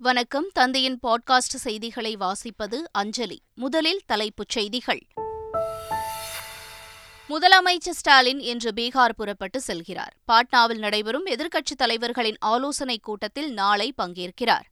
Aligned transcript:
வணக்கம். 0.00 0.50
தந்தையின் 0.52 0.98
பாட்காஸ்ட் 1.02 1.56
செய்திகளை 1.56 2.16
வாசிப்பது 2.16 2.78
அஞ்சலி. 2.92 3.42
முதலில் 3.54 4.00
தலைப்புச் 4.06 4.48
செய்திகள். 4.48 5.06
முதலமைச்சர் 7.28 7.90
ஸ்டாலின் 7.90 8.40
இன்று 8.40 8.72
பீகார் 8.76 9.12
புறப்பட்டு 9.16 9.62
செல்கிறார். 9.66 10.10
பாட்னாவில் 10.32 10.78
நடைபெறும் 10.78 11.26
எதிர்க்கட்சித் 11.26 11.76
தலைவர்களின் 11.76 12.36
ஆலோசனைக் 12.38 13.02
கூட்டத்தில் 13.02 13.52
நாளை 13.52 13.94
பங்கேற்கிறார். 14.02 14.64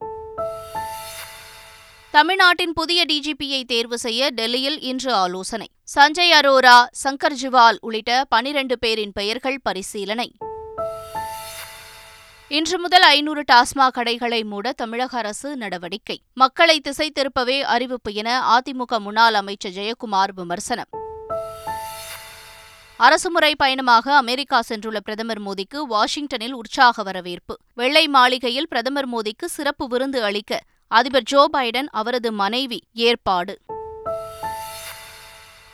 தமிழ்நாட்டின் 2.10 2.72
புதிய 2.72 3.04
டிஜிபியை 3.04 3.64
தேர்வு 3.64 3.98
செய்ய 3.98 4.30
டெல்லியில் 4.30 4.80
இன்று 4.80 5.12
ஆலோசனை. 5.12 5.70
சஞ்சய் 5.94 6.30
அரோரா 6.30 6.88
சங்கர் 7.04 7.34
ஜிவால் 7.42 7.76
உள்ளிட்ட 7.80 8.24
பனிரண்டு 8.28 8.78
பேரின் 8.78 9.12
பெயர்கள் 9.12 9.60
பரிசீலனை. 9.62 10.32
இன்று 12.48 12.78
முதல் 12.78 13.02
ஐநூறு 13.02 13.44
டாஸ்மாக் 13.52 13.88
கடைகளை 13.88 14.44
மூட 14.44 14.72
தமிழக 14.72 15.18
அரசு 15.18 15.56
நடவடிக்கை. 15.56 16.22
மக்களை 16.34 16.80
திசை 16.80 17.12
திருப்பவே 17.14 17.60
அறிவிப்பு 17.60 18.12
என 18.12 18.58
அதிமுக 18.58 18.98
முன்னாள் 18.98 19.34
அமைச்சர் 19.34 19.72
ஜெயக்குமார் 19.72 20.32
விமர்சனம். 20.34 20.88
அரசுமுறை 22.96 23.56
பயணமாக 23.56 24.16
அமெரிக்கா 24.16 24.62
சென்றுள்ள 24.68 24.96
பிரதமர் 24.96 25.42
மோடிக்கு 25.42 25.76
வாஷிங்டனில் 25.76 26.52
உற்சாக 26.52 27.02
வரவேற்பு. 27.02 27.56
வெள்ளை 27.74 28.08
மாளிகையில் 28.08 28.68
பிரதமர் 28.68 29.08
மோடிக்கு 29.08 29.44
சிறப்பு 29.44 29.88
விருந்து 29.88 30.24
அளிக்க 30.24 30.60
அதிபர் 30.88 31.22
ஜோ 31.22 31.48
பைடன் 31.52 31.86
அவரது 31.90 32.32
மனைவி 32.32 32.82
ஏற்பாடு. 32.92 33.58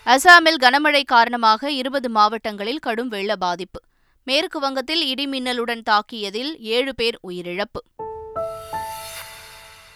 அசாமில் 0.06 0.60
கனமழை 0.60 1.04
காரணமாக 1.04 1.70
இருபது 1.70 2.10
மாவட்டங்களில் 2.10 2.78
கடும் 2.78 3.08
வெள்ள 3.08 3.36
பாதிப்பு. 3.36 3.80
மேற்கு 4.24 4.60
வங்கத்தில் 4.60 5.14
இடிமின்னலுடன் 5.14 5.82
தாக்கியதில் 5.90 6.56
ஏழு 6.58 6.94
பேர் 6.94 7.18
உயிரிழப்பு. 7.28 7.80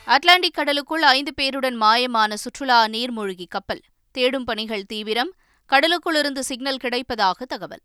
அட்லாண்டிக் 0.04 0.54
கடலுக்குள் 0.54 1.02
ஐந்து 1.02 1.32
பேருடன் 1.42 1.80
மாயமான 1.80 2.34
சுற்றுலா 2.34 2.86
நீர்மூழ்கி 2.86 3.46
கப்பல். 3.48 3.80
தேடும் 4.10 4.44
பணிகள் 4.44 4.84
தீவிரம். 4.84 5.32
கடலுக்குள்ளிருந்து 5.68 6.38
சிக்னல் 6.38 6.76
கிடைப்பதாக 6.76 7.42
தகவல். 7.48 7.80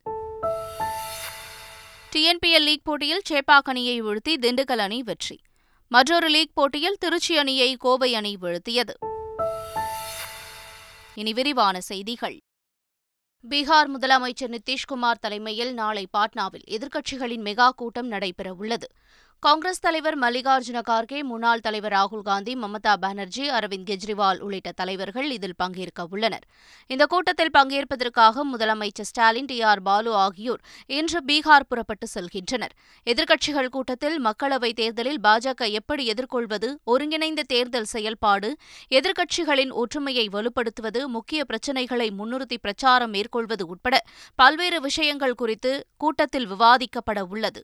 டிஎன்பிஎல் 2.15 2.61
லீக் 2.61 2.83
போட்டியில் 2.83 3.21
சேப்பாக் 3.29 3.63
அணியை 3.63 4.03
வீழ்த்தி 4.03 4.29
திண்டுக்கல் 4.29 4.77
அணி 4.77 5.03
வெற்றி. 5.03 5.39
மற்றொரு 5.87 6.27
லீக் 6.27 6.51
போட்டியில் 6.53 6.97
திருச்சி 6.99 7.37
அணியை 7.37 7.75
கோவை 7.75 8.15
அணி 8.15 8.37
வீழ்த்தியது. 8.41 8.93
இனி 11.13 11.33
விரிவான 11.33 11.81
செய்திகள். 11.81 12.39
பீகார் 13.49 13.87
முதலமைச்சர் 13.93 14.51
நிதிஷ்குமார் 14.51 15.19
தலைமையில் 15.21 15.73
நாளை 15.73 16.07
பாட்னாவில் 16.17 16.65
எதிர்க்கட்சிகளின் 16.67 17.41
மெகா 17.41 17.69
கூட்டம் 17.69 18.11
நடைபெறவுள்ளது. 18.11 18.87
காங்கிரஸ் 19.43 19.79
தலைவர் 19.79 20.19
மல்லிகார்ஜுன 20.19 20.79
கார்கே 20.89 21.23
முன்னாள் 21.23 21.59
தலைவர் 21.59 21.91
ராகுல் 21.91 22.21
காந்தி 22.21 22.55
மமதா 22.55 22.93
பானர்ஜி 22.95 23.49
அரவிந்த் 23.49 23.87
கெஜ்ரிவால் 23.89 24.39
உள்ளிட்ட 24.39 24.71
தலைவர்கள் 24.71 25.31
இதில் 25.31 25.55
பங்கேற்க 25.57 26.05
உள்ளனர். 26.09 26.45
இந்த 26.87 27.05
கூட்டத்தில் 27.05 27.49
பங்கேற்பதற்காக 27.57 28.43
முதலமைச்சர் 28.51 29.09
ஸ்டாலின் 29.11 29.45
டி 29.45 29.61
ஆர் 29.61 29.81
பாலு 29.81 30.13
ஆகியோர் 30.15 30.61
இன்று 30.85 31.21
பீகார் 31.27 31.67
புறப்பட்டு 31.67 32.07
செல்கின்றனர். 32.13 32.75
எதிர்க்கட்சிகள் 33.05 33.69
கூட்டத்தில் 33.69 34.25
மக்களவைத் 34.25 34.73
தேர்தலில் 34.73 35.19
பாஜக 35.23 35.71
எப்படி 35.71 36.05
எதிர்கொள்வது 36.05 36.79
ஒருங்கிணைந்த 36.83 37.43
தேர்தல் 37.47 37.91
செயல்பாடு 37.95 38.55
எதிர்க்கட்சிகளின் 38.91 39.71
ஒற்றுமையை 39.71 40.29
வலுப்படுத்துவது 40.31 41.05
முக்கிய 41.07 41.45
பிரச்சினைகளை 41.45 42.11
முன்னிறுத்தி 42.19 42.59
பிரச்சாரம் 42.61 43.09
மேற்கொள்வது 43.09 43.67
உட்பட 43.67 44.03
பல்வேறு 44.35 44.81
விஷயங்கள் 44.81 45.35
குறித்து 45.35 45.87
கூட்டத்தில் 45.97 46.49
விவாதிக்கப்பட 46.49 47.21
உள்ளது. 47.29 47.63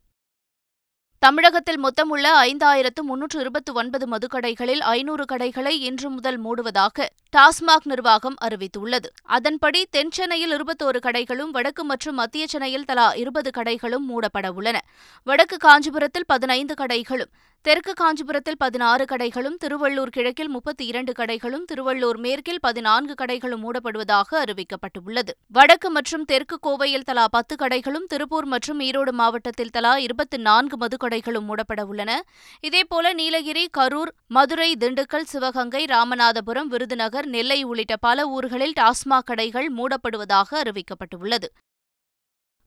தமிழகத்தில் 1.19 1.77
மொத்தம் 1.77 2.09
உள்ள 2.09 2.41
ஐந்தாயிரத்து 2.41 3.01
முன்னூற்று 3.01 3.39
இருபத்தி 3.39 3.71
ஒன்பது 3.71 4.05
மதுக்கடைகளில் 4.07 4.79
ஐநூறு 4.79 5.25
கடைகளை 5.25 5.79
இன்று 5.79 6.09
முதல் 6.09 6.37
மூடுவதாக 6.43 7.05
டாஸ்மாக் 7.37 7.87
நிர்வாகம் 7.91 8.35
அறிவித்துள்ளது. 8.41 9.05
அதன்படி 9.23 9.87
தென் 9.89 10.11
சென்னையில் 10.11 10.53
இருபத்தோரு 10.53 10.99
கடைகளும் 11.01 11.51
வடக்கு 11.51 11.83
மற்றும் 11.83 12.15
மத்திய 12.15 12.47
சென்னையில் 12.47 12.85
தலா 12.85 13.11
இருபது 13.11 13.51
கடைகளும் 13.57 14.05
மூடப்பட 14.09 14.49
உள்ளன. 14.49 14.81
வடக்கு 15.23 15.57
காஞ்சிபுரத்தில் 15.57 16.25
பதினைந்து 16.25 16.73
கடைகளும் 16.73 17.31
தெற்கு 17.65 17.93
காஞ்சிபுரத்தில் 17.93 18.57
பதினாறு 18.57 19.05
கடைகளும் 19.05 19.55
திருவள்ளூர் 19.63 20.11
கிழக்கில் 20.11 20.49
முப்பத்தி 20.49 20.85
இரண்டு 20.85 21.11
கடைகளும் 21.11 21.65
திருவள்ளூர் 21.71 22.17
மேற்கில் 22.17 22.59
பதினான்கு 22.61 23.13
கடைகளும் 23.21 23.63
மூடப்படுவதாக 23.63 24.29
அறிவிக்கப்பட்டுள்ளது. 24.43 25.31
வடக்கு 25.47 25.89
மற்றும் 25.89 26.25
தெற்கு 26.25 26.59
கோவையில் 26.67 27.05
தலா 27.05 27.27
பத்து 27.27 27.55
கடைகளும் 27.55 28.07
திருப்பூர் 28.07 28.45
மற்றும் 28.45 28.79
ஈரோடு 28.79 29.11
மாவட்டத்தில் 29.11 29.69
தலா 29.69 29.97
இருபத்தி 29.97 30.37
நான்கு 30.37 30.77
மதுக்கடைகளும் 30.77 31.47
மூடப்பட 31.49 31.81
உள்ளன. 31.81 32.23
இதேபோல 32.67 33.13
நீலகிரி 33.13 33.69
கரூர் 33.77 34.13
மதுரை 34.27 34.75
திண்டுக்கல் 34.79 35.29
சிவகங்கை 35.33 35.85
ராமநாதபுரம் 35.85 36.71
விருதுநகர் 36.73 37.25
நெல்லை 37.25 37.63
உள்ளிட்ட 37.63 37.95
பல 37.97 38.27
ஊர்களில் 38.27 38.73
டாஸ்மாக் 38.79 39.29
கடைகள் 39.31 39.71
மூடப்படுவதாக 39.77 40.49
அறிவிக்கப்பட்டுள்ளது. 40.63 41.49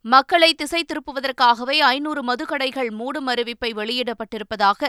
மக்களை 0.05 0.49
திசை 0.61 0.81
திருப்புவதற்காகவே 0.91 1.75
ஐநூறு 1.95 2.21
மதுக்கடைகள் 2.29 2.89
மூடும் 3.01 3.27
அறிவிப்பை 3.33 3.71
வெளியிடப்பட்டிருப்பதாக 3.81 4.89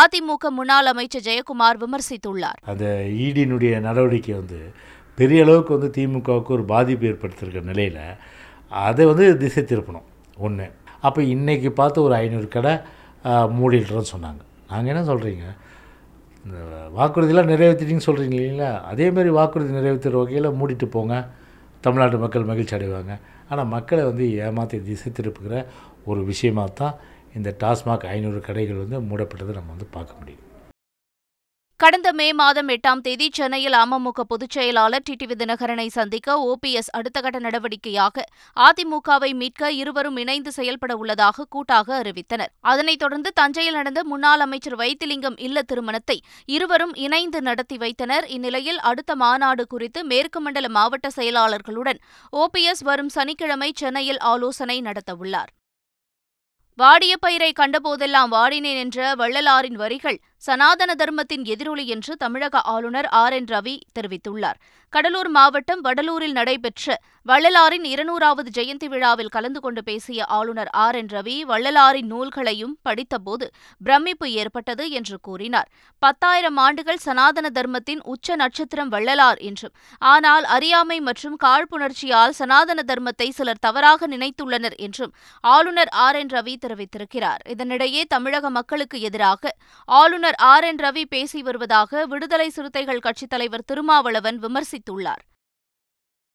அதிமுக 0.00 0.50
முன்னாள் 0.58 0.90
அமைச்சர் 0.90 1.24
ஜெயக்குமார் 1.28 1.80
விமர்சித்துள்ளார். 1.82 2.60
அந்த 2.72 2.84
ஈடியினுடைய 3.24 3.72
நடவடிக்கை 3.86 4.34
வந்து 4.34 4.60
பெரிய 5.18 5.40
அளவுக்கு 5.46 5.78
வந்து 5.78 5.90
திமுகவுக்கு 5.96 6.54
ஒரு 6.58 6.64
பாதிப்பு 6.74 7.10
ஏற்படுத்தியிருக்க 7.10 7.62
நிலையில் 7.72 8.00
அதை 8.86 9.06
வந்து 9.10 9.26
திசை 9.42 9.64
திருப்பணும் 9.64 10.06
ஒன்று 10.46 10.68
அப்போ 11.06 11.20
இன்றைக்கி 11.34 11.70
பார்த்து 11.80 12.06
ஒரு 12.06 12.14
ஐநூறு 12.22 12.48
கடை 12.56 12.74
மூடிடுறோன்னு 13.58 14.12
சொன்னாங்க. 14.14 14.42
நாங்கள் 14.70 14.92
என்ன 14.94 15.04
சொல்கிறீங்க 15.12 15.46
இந்த 16.46 16.58
வாக்குறுதியெலாம் 16.98 17.52
நிறைவேற்றிட்டீங்கன்னு 17.54 18.08
சொல்கிறீங்க 18.10 18.36
இல்லைங்களா? 18.38 18.72
அதேமாரி 18.92 19.30
வாக்குறுதி 19.40 19.78
நிறைவேற்றுற 19.78 20.16
வகையில் 20.22 20.56
மூடிட்டு 20.60 20.86
போங்க. 20.96 21.16
தமிழ்நாட்டு 21.84 22.18
மக்கள் 22.24 22.48
மகிழ்ச்சி 22.50 22.74
அடைவாங்க. 22.78 23.12
ஆனால் 23.50 23.70
மக்களை 23.74 24.04
வந்து 24.10 24.26
ஏமாற்றி 24.46 24.78
திசை 24.88 25.10
திருப்புகிற 25.18 25.54
ஒரு 26.10 26.20
விஷயமாக 26.30 26.70
தான் 26.80 26.96
இந்த 27.38 27.50
டாஸ்மாக் 27.62 28.08
ஐநூறு 28.14 28.40
கடைகள் 28.48 28.82
வந்து 28.84 28.98
மூடப்பட்டதை 29.10 29.52
நம்ம 29.58 29.72
வந்து 29.74 29.88
பார்க்க 29.96 30.20
முடியும். 30.20 30.42
கடந்த 31.82 32.12
மே 32.12 32.32
மாதம் 32.32 32.68
எட்டாம் 32.68 33.00
தேதி 33.00 33.30
சென்னையில் 33.32 33.72
அமமுக 33.72 34.20
பொதுச் 34.28 34.50
செயலாளர் 34.50 35.02
டிடிவி 35.10 35.34
தினகரனை 35.38 35.86
சந்திக்க 35.86 36.36
ஓபிஎஸ் 36.50 36.90
அடுத்த 36.90 37.20
கட்ட 37.20 37.38
நடவடிக்கையாக 37.38 38.22
அதிமுகவை 38.56 39.30
மீட்க 39.34 39.70
இருவரும் 39.72 40.16
இணைந்து 40.16 40.52
செயல்பட 40.52 40.96
உள்ளதாக 40.96 41.44
கூட்டாக 41.44 42.02
அறிவித்தனர். 42.02 42.52
அதனைத் 42.60 42.98
தொடர்ந்து 42.98 43.32
தஞ்சையில் 43.32 43.74
நடந்த 43.74 44.04
முன்னாள் 44.04 44.40
அமைச்சர் 44.40 44.76
வைத்திலிங்கம் 44.76 45.38
இல்ல 45.38 45.62
திருமணத்தை 45.62 46.22
இருவரும் 46.44 46.94
இணைந்து 46.94 47.40
நடத்தி 47.42 47.76
வைத்தனர். 47.76 48.28
இந்நிலையில் 48.28 48.78
அடுத்த 48.78 49.16
மாநாடு 49.16 49.66
குறித்து 49.66 50.04
மேற்கு 50.04 50.40
மண்டல 50.40 50.68
மாவட்ட 50.68 51.10
செயலாளர்களுடன் 51.16 52.00
ஓபிஎஸ் 52.36 52.84
வரும் 52.84 53.08
சனிக்கிழமை 53.08 53.72
சென்னையில் 53.74 54.18
ஆலோசனை 54.18 54.78
நடத்தவுள்ளார். 54.80 55.50
வாடிய 56.78 57.16
பயிரை 57.16 57.52
கண்டபோதெல்லாம் 57.60 58.30
வாடினேன் 58.30 58.78
என்ற 58.84 59.14
வள்ளலாரின் 59.14 59.74
வரிகள் 59.74 60.20
சனாதன 60.46 60.90
தர்மத்தின் 60.94 61.44
எதிரொலி 61.44 61.84
என்று 61.94 62.12
தமிழக 62.16 62.60
ஆளுநர் 62.74 63.08
ஆர் 63.22 63.32
என் 63.32 63.50
ரவி 63.50 63.74
தெரிவித்துள்ளார். 63.96 64.58
கடலூர் 64.92 65.28
மாவட்டம் 65.36 65.82
வடலூரில் 65.84 66.34
நடைபெற்ற 66.38 66.96
வள்ளலாரின் 67.26 67.84
இருநூறாவது 67.90 68.50
ஜெயந்தி 68.56 68.86
விழாவில் 68.92 69.30
கலந்து 69.34 69.60
கொண்டு 69.60 69.82
பேசிய 69.82 70.24
ஆளுநர் 70.38 70.70
ஆர் 70.84 70.96
என் 71.00 71.10
ரவி 71.12 71.36
வள்ளலாரின் 71.50 72.08
நூல்களையும் 72.12 72.74
படித்தபோது 72.86 73.46
பிரமிப்பு 73.80 74.26
ஏற்பட்டது 74.40 74.84
என்று 74.90 75.16
கூறினார். 75.20 75.68
பத்தாயிரம் 76.02 76.58
ஆண்டுகள் 76.64 77.00
சனாதன 77.06 77.46
தர்மத்தின் 77.58 78.02
உச்ச 78.14 78.36
நட்சத்திரம் 78.36 78.90
வள்ளலார் 78.94 79.40
என்றும் 79.50 79.74
ஆனால் 80.02 80.46
அறியாமை 80.56 80.98
மற்றும் 81.00 81.36
காழ்ப்புணர்ச்சியால் 81.44 82.36
சனாதன 82.40 82.84
தர்மத்தை 82.90 83.28
சிலர் 83.38 83.62
தவறாக 83.68 84.08
நினைத்துள்ளனர் 84.14 84.76
என்றும் 84.88 85.14
ஆளுநர் 85.44 85.92
ஆர் 86.06 86.20
என் 86.22 86.34
ரவி 86.36 86.56
தெரிவித்திருக்கிறார். 86.66 87.40
இதனிடையே 87.48 88.04
தமிழக 88.08 88.50
மக்களுக்கு 88.50 89.00
எதிராக 89.00 89.54
ஆளுநர் 89.88 90.31
ஆளுநர் 90.38 90.54
ஆர் 90.54 90.64
என் 90.64 90.76
ரவி 90.76 91.04
பேசி 91.08 91.42
வருவதாக 91.42 92.06
விடுதலை 92.06 92.48
சிறுத்தைகள் 92.48 92.98
கட்சித் 92.98 93.30
தலைவர் 93.30 93.64
திருமாவளவன் 93.64 94.40
விமர்சித்துள்ளார். 94.40 95.22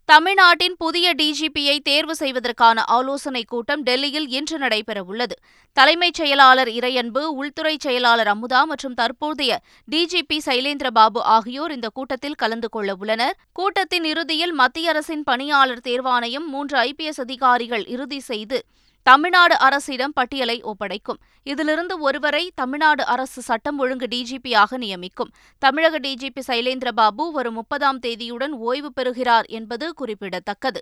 தமிழ்நாட்டின் 0.06 0.76
புதிய 0.78 1.16
டிஜிபியை 1.16 1.80
தேர்வு 1.80 2.16
செய்வதற்கான 2.16 2.84
ஆலோசனைக் 2.84 3.48
கூட்டம் 3.48 3.84
டெல்லியில் 3.84 4.28
இன்று 4.28 4.58
நடைபெறவுள்ளது. 4.58 5.32
தலைமைச் 5.74 6.14
செயலாளர் 6.14 6.68
இறையன்பு 6.68 7.24
உள்துறை 7.24 7.78
செயலாளர் 7.80 8.28
அமுதா 8.28 8.64
மற்றும் 8.64 8.94
தற்போதைய 8.94 9.60
டிஜிபி 9.92 10.38
சைலேந்திரபாபு 10.46 11.20
ஆகியோர் 11.20 11.72
இந்த 11.72 11.90
கூட்டத்தில் 11.94 12.36
கலந்து 12.36 12.70
கொள்ள 12.70 12.96
உள்ளனர். 12.96 13.38
கூட்டத்தின் 13.54 14.04
இறுதியில் 14.04 14.54
மத்திய 14.54 14.90
அரசின் 14.90 15.24
பணியாளர் 15.24 15.80
தேர்வாணையம் 15.84 16.46
மூன்று 16.46 16.78
ஐபிஎஸ் 16.80 17.20
அதிகாரிகள் 17.20 17.86
இறுதி 17.86 18.20
செய்து 18.20 18.66
தமிழ்நாடு 19.04 19.58
அரசிடம் 19.58 20.14
பட்டியலை 20.14 20.64
ஒப்படைக்கும். 20.64 21.20
இதிலிருந்து 21.44 22.00
ஒருவரை 22.00 22.52
தமிழ்நாடு 22.56 23.06
அரசு 23.06 23.42
சட்டம் 23.42 23.78
ஒழுங்கு 23.78 24.08
டிஜிபியாக 24.08 24.78
நியமிக்கும். 24.78 25.32
தமிழக 25.60 26.00
டிஜிபி 26.00 26.42
சைலேந்திரபாபு 26.48 27.32
வரும் 27.32 27.54
முப்பதாம் 27.54 28.00
தேதியுடன் 28.00 28.50
ஓய்வு 28.50 28.94
பெறுகிறார் 28.94 29.46
என்பது 29.46 29.94
குறிப்பிடத்தக்கது. 29.94 30.82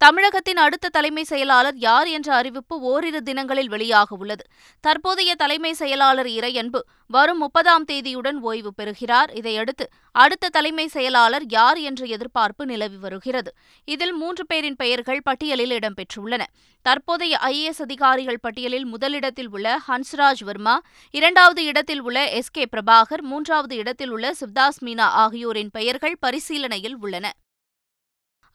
தமிழகத்தின் 0.00 0.56
அடுத்த 0.56 0.88
தலைமை 0.88 1.22
செயலாளர் 1.24 1.76
யார் 1.76 2.06
என்ற 2.06 2.34
அறிவிப்பு 2.34 2.80
ஓரிரு 2.80 3.22
தினங்களில் 3.22 3.70
வெளியாக 3.70 4.16
உள்ளது. 4.18 4.44
தற்போதைய 4.80 5.34
தலைமை 5.34 5.72
செயலாளர் 5.72 6.26
இறையன்பு 6.26 6.80
வரும் 7.06 7.38
முப்பதாம் 7.38 7.84
தேதியுடன் 7.84 8.38
ஓய்வு 8.40 8.74
பெறுகிறார். 8.74 9.30
இதையடுத்து 9.32 9.86
அடுத்த 10.12 10.48
தலைமை 10.48 10.86
செயலாளர் 10.86 11.46
யார் 11.48 11.78
என்ற 11.78 12.06
எதிர்பார்ப்பு 12.06 12.66
நிலவி 12.66 12.96
வருகிறது. 12.96 13.52
இதில் 13.84 14.12
மூன்று 14.12 14.46
பேரின் 14.46 14.76
பெயர்கள் 14.76 15.20
பட்டியலில் 15.24 15.74
இடம்பெற்றுள்ளன. 15.78 16.42
தற்போதைய 16.82 17.38
ஐஏஎஸ் 17.42 17.82
அதிகாரிகள் 17.82 18.40
பட்டியலில் 18.40 18.86
முதலிடத்தில் 18.86 19.50
உள்ள 19.50 19.80
ஹன்ஸ்ராஜ் 19.88 20.44
வர்மா 20.44 20.80
இரண்டாவது 21.10 21.64
இடத்தில் 21.64 22.00
உள்ள 22.00 22.28
எஸ் 22.28 22.50
கே 22.50 22.66
பிரபாகர் 22.76 23.26
மூன்றாவது 23.32 23.76
இடத்தில் 23.76 24.10
உள்ள 24.10 24.32
சிவ்தாஸ் 24.40 24.80
மீனா 24.84 25.10
ஆகியோரின் 25.24 25.70
பெயர்கள் 25.70 26.18
பரிசீலனையில் 26.26 26.98
உள்ளன. 27.00 27.28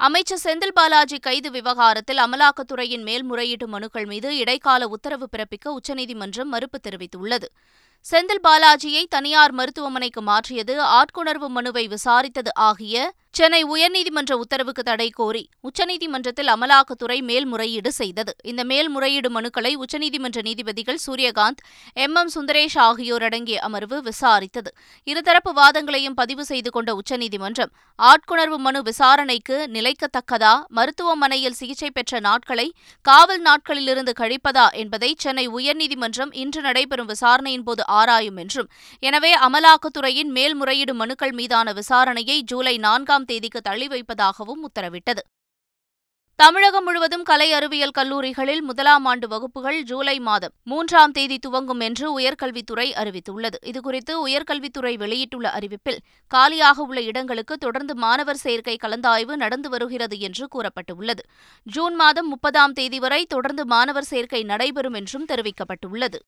அமைச்சர் 0.05 0.41
செந்தில் 0.43 0.73
பாலாஜி 0.73 1.17
கைது 1.19 1.51
விவகாரத்தில் 1.51 2.17
அமலாக்கத்துறையின் 2.17 3.03
மேல்முறையீட்டு 3.03 3.67
மனுக்கள் 3.67 4.05
மீது 4.05 4.37
இடைக்கால 4.37 4.87
உத்தரவு 4.87 5.27
பிறப்பிக்க 5.31 5.67
உச்சநீதிமன்றம் 5.67 6.49
மறுப்பு 6.49 6.79
தெரிவித்துள்ளது. 6.83 7.47
செந்தில் 8.05 8.43
பாலாஜியை 8.43 9.03
தனியார் 9.09 9.51
மருத்துவமனைக்கு 9.51 10.21
மாற்றியது 10.21 10.75
ஆட்கொணர்வு 10.83 11.47
மனுவை 11.47 11.85
விசாரித்தது 11.87 12.51
ஆகிய 12.53 13.13
சென்னை 13.33 13.59
உயர்நீதிமன்ற 13.65 14.33
உத்தரவுக்கு 14.33 14.83
தடை 14.83 15.09
கோரி 15.09 15.41
உச்சநீதிமன்றத்தில் 15.67 16.49
அமலாக்கத்துறை 16.53 17.15
மேல்முறையீடு 17.21 17.91
செய்தது. 17.91 18.35
இந்த 18.43 18.63
மேல்முறையீடு 18.63 19.29
மனுக்களை 19.29 19.71
உச்சநீதிமன்ற 19.75 20.41
நீதிபதிகள் 20.41 20.99
சூரியகாந்த் 21.05 21.61
எம். 21.95 22.15
எம். 22.15 22.29
சுந்தரேஷ் 22.35 22.75
ஆகியோர் 22.79 23.23
அடங்கிய 23.23 23.59
அமர்வு 23.59 23.97
விசாரித்தது. 24.01 24.71
இருதரப்பு 25.07 25.53
வாதங்களையும் 25.53 26.17
பதிவு 26.21 26.45
செய்து 26.45 26.69
கொண்ட 26.69 26.95
உச்சநீதிமன்றம் 26.95 27.71
ஆட்கொணர்வு 27.99 28.57
மனு 28.57 28.81
விசாரணைக்கு 28.81 29.57
நிலைக்கத்தக்கதா 29.67 30.53
மருத்துவமனையில் 30.69 31.57
சிகிச்சை 31.61 31.89
பெற்ற 31.89 32.19
நாட்களை 32.19 32.67
காவல் 33.05 33.41
நாட்களிலிருந்து 33.41 34.15
கழிப்பதா 34.21 34.67
என்பதை 34.73 35.15
சென்னை 35.17 35.47
உயர்நீதிமன்றம் 35.49 36.31
இன்று 36.35 36.61
நடைபெறும் 36.61 37.09
விசாரணையின்போது 37.09 37.83
ஆராயும் 37.99 38.37
என்றும் 38.37 38.69
எனவே 39.03 39.33
அமலாக்கத்துறையின் 39.47 40.31
மேல்முறையீடு 40.37 40.93
மனுக்கள் 40.93 41.31
மீதான 41.31 41.73
விசாரணையை 41.73 42.39
ஜூலை 42.43 42.77
நான்காம் 42.77 43.21
தேதிக்கு 43.25 43.61
தள்ளி 43.61 43.87
வைப்பதாகவும் 43.87 44.63
உத்தரவிட்டது. 44.63 45.23
தமிழகம் 46.35 46.83
முழுவதும் 46.83 47.23
கலை 47.23 47.53
அறிவியல் 47.53 47.91
கல்லூரிகளில் 47.91 48.61
முதலாம் 48.61 49.05
ஆண்டு 49.05 49.27
வகுப்புகள் 49.27 49.83
ஜூலை 49.83 50.19
மாதம் 50.19 50.53
மூன்றாம் 50.63 51.11
தேதி 51.11 51.37
துவங்கும் 51.39 51.79
என்று 51.79 52.19
உயர்கல்வித்துறை 52.19 52.87
அறிவித்துள்ளது. 52.91 53.57
இதுகுறித்து 53.65 54.13
உயர்கல்வித்துறை 54.27 54.97
வெளியிட்டுள்ள 54.97 55.49
அறிவிப்பில் 55.49 55.99
காலியாக 56.27 56.81
உள்ள 56.81 57.01
இடங்களுக்கு 57.01 57.57
தொடர்ந்து 57.57 57.95
மாணவர் 57.95 58.35
சேர்க்கை 58.35 58.77
கலந்தாய்வு 58.83 59.35
நடந்து 59.35 59.69
வருகிறது 59.69 60.19
என்று 60.19 60.47
கூறப்பட்டுள்ளது. 60.55 61.23
ஜூன் 61.63 61.95
மாதம் 61.95 62.27
முப்பதாம் 62.27 62.73
தேதி 62.73 62.99
வரை 62.99 63.25
தொடர்ந்து 63.25 63.65
மாணவர் 63.65 64.03
சேர்க்கை 64.03 64.43
நடைபெறும் 64.43 64.93
என்றும் 64.93 65.25
தெரிவிக்கப்பட்டுள்ளது. 65.25 66.19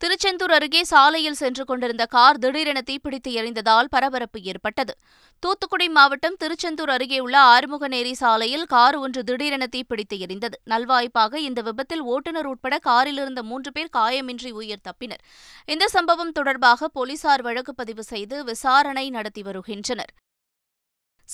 திருச்செந்தூர் 0.00 0.50
அருகே 0.50 0.82
சாலையில் 0.84 1.36
சென்று 1.40 1.64
கொண்டிருந்த 1.64 2.04
கார் 2.06 2.38
திடீரென 2.38 2.80
தீப்பிடித்து 2.90 3.30
எரிந்ததால் 3.30 3.88
பரபரப்பு 3.88 4.38
ஏற்பட்டது. 4.42 4.94
தூத்துக்குடி 5.42 5.88
மாவட்டம் 5.88 6.36
திருச்செந்தூர் 6.38 6.88
அருகே 6.88 7.18
உள்ள 7.18 7.36
ஆறுமுகநேரி 7.40 8.12
சாலையில் 8.12 8.64
கார் 8.64 8.96
ஒன்று 8.96 9.24
திடீரென 9.24 9.66
தீப்பிடித்து 9.76 10.18
எரிந்தது. 10.26 10.56
நல்வாய்ப்பாக 10.70 11.34
இந்த 11.34 11.62
விபத்தில் 11.62 12.00
ஓட்டுநர் 12.00 12.46
உட்பட 12.46 12.78
காரில் 12.78 13.16
இருந்த 13.16 13.42
மூன்று 13.42 13.72
பேர் 13.72 13.92
காயமின்றி 13.96 14.50
உயிர் 14.50 14.84
தப்பினர். 14.88 15.22
இந்த 15.66 15.88
சம்பவம் 15.88 16.32
தொடர்பாக 16.32 16.88
போலீசார் 16.88 17.42
வழக்கு 17.42 17.74
பதிவு 17.74 18.02
செய்து 18.02 18.44
விசாரணை 18.44 19.10
நடத்தி 19.10 19.42
வருகின்றனர். 19.42 20.12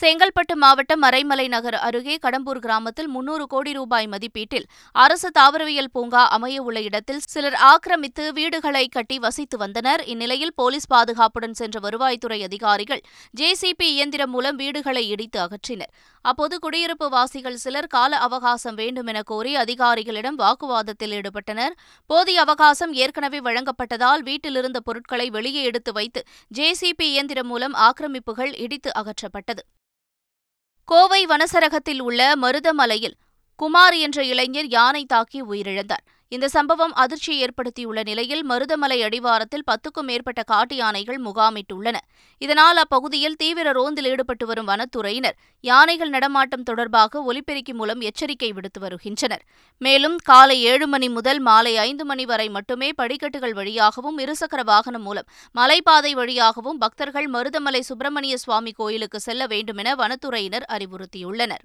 செங்கல்பட்டு 0.00 0.54
மாவட்டம் 0.62 1.00
மறைமலை 1.02 1.44
நகர் 1.52 1.76
அருகே 1.87 2.14
கடம்பூர் 2.25 2.58
கிராமத்தில் 2.64 3.06
முன்னூறு 3.12 3.44
கோடி 3.52 3.70
ரூபாய் 3.76 4.08
மதிப்பீட்டில் 4.14 4.66
அரசு 5.04 5.28
தாவரவியல் 5.38 5.88
பூங்கா 5.94 6.22
அமைய 6.37 6.56
உள்ள 6.66 6.78
இடத்தில் 6.88 7.22
சிலர் 7.32 7.56
ஆக்கிரமித்து 7.69 8.25
வீடுகளை 8.38 8.82
கட்டி 8.96 9.16
வசித்து 9.19 9.58
வந்தனர். 9.62 10.02
இந்நிலையில் 10.12 10.52
போலீஸ் 10.60 10.88
பாதுகாப்புடன் 10.94 11.56
சென்ற 11.60 11.81
வருவாய்த்துறை 11.87 12.38
அதிகாரிகள் 12.48 13.00
ஜேசிபி 13.40 13.88
இயந்திரம் 13.94 14.32
மூலம் 14.34 14.58
வீடுகளை 14.62 15.04
இடித்து 15.14 15.40
அகற்றினர். 15.46 15.93
அப்போது 16.25 16.58
குடியிருப்பு 16.66 17.08
வாசிகள் 17.16 17.58
சிலர் 17.64 17.90
கால 17.96 18.19
அவகாசம் 18.26 18.76
வேண்டும் 18.82 19.08
என 19.14 19.22
கோரி 19.32 19.54
அதிகாரிகளிடம் 19.62 20.38
வாக்குவாதத்தில் 20.44 21.16
ஈடுபட்டனர். 21.20 21.76
போதிய 22.10 22.44
அவகாசம் 22.46 22.94
ஏற்கனவே 23.04 23.40
வழங்கப்பட்டதால் 23.49 24.26
வீட்டிலிருந்த 24.28 24.81
பொருட்களை 24.90 25.28
வெளியே 25.38 25.64
எடுத்து 25.70 25.92
வைத்து 26.00 26.22
ஜேசிபி 26.60 27.08
இயந்திரம் 27.14 27.50
மூலம் 27.54 27.76
ஆக்கிரமிப்புகள் 27.88 28.54
இடித்து 28.66 28.92
அகற்றப்பட்டது. 29.02 29.64
கோவை 30.88 31.27
வனசரகத்தில் 31.27 32.00
உள்ள 32.00 32.37
மருதமலையில் 32.37 33.15
குமார் 33.56 33.94
என்ற 33.94 34.25
இளைஞர் 34.25 34.67
யானை 34.67 35.05
தாக்கி 35.05 35.41
உயிரிழந்தார். 35.44 36.05
இந்த 36.32 36.46
சம்பவம் 36.49 36.93
அதிர்ச்சியை 36.93 37.37
ஏற்படுத்தியுள்ள 37.43 38.00
நிலையில் 38.02 38.43
மருதமலை 38.50 38.96
அடிவாரத்தில் 39.02 39.64
பத்துக்கும் 39.70 40.08
மேற்பட்ட 40.11 40.43
காட்டு 40.43 40.76
யானைகள் 40.76 41.20
முகாமிட்டுள்ளன. 41.26 41.96
இதனால் 42.43 42.76
அப்பகுதியில் 42.76 43.37
தீவிர 43.43 43.73
ரோந்தில் 43.73 44.08
ஈடுபட்டு 44.12 44.46
வரும் 44.46 44.69
வனத்துறையினர் 44.69 45.37
யானைகள் 45.64 46.08
நடமாட்டம் 46.08 46.62
தொடர்பாக 46.62 47.23
ஒலிபெருக்கி 47.23 47.75
மூலம் 47.75 48.00
எச்சரிக்கை 48.00 48.50
விடுத்து 48.52 48.81
வருகின்றனர். 48.81 49.44
மேலும் 49.78 50.17
காலை 50.31 50.58
ஏழு 50.73 50.87
மணி 50.87 51.08
முதல் 51.08 51.40
மாலை 51.40 51.76
ஐந்து 51.87 52.05
மணி 52.05 52.26
வரை 52.32 52.49
மட்டுமே 52.49 52.90
படிக்கட்டுகள் 53.02 53.56
வழியாகவும் 53.61 54.19
இருசக்கர 54.19 54.64
வாகனம் 54.64 55.02
மூலம் 55.02 55.31
மலைப்பாதை 55.55 56.12
வழியாகவும் 56.12 56.78
பக்தர்கள் 56.78 57.31
மருதமலை 57.31 57.82
சுப்பிரமணிய 57.90 58.37
சுவாமி 58.37 58.73
கோயிலுக்கு 58.73 59.20
செல்ல 59.20 59.46
வேண்டுமென 59.46 59.94
வனத்துறையினர் 59.94 60.69
அறிவுறுத்தியுள்ளனர். 60.76 61.64